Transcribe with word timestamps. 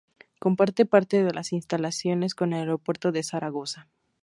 Comparte 0.39 0.87
parte 0.87 1.21
de 1.23 1.31
las 1.31 1.53
instalaciones 1.53 2.33
con 2.33 2.53
el 2.53 2.61
Aeropuerto 2.61 3.11
de 3.11 3.21
Zaragoza. 3.21 3.87